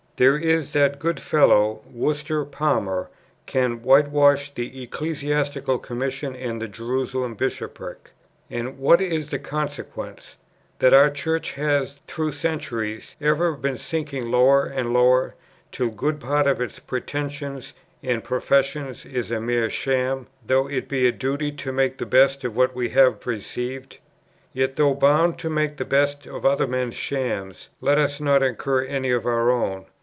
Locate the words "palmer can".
2.45-3.81